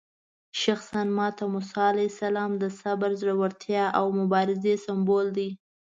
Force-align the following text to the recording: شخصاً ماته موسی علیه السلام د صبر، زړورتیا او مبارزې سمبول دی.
شخصاً 0.61 1.01
ماته 1.17 1.43
موسی 1.53 1.79
علیه 1.91 2.09
السلام 2.13 2.51
د 2.57 2.63
صبر، 2.79 3.09
زړورتیا 3.21 3.83
او 3.99 4.05
مبارزې 4.19 4.73
سمبول 4.85 5.25
دی. 5.37 5.49